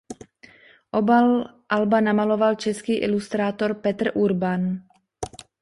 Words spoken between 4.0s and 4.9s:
Urban.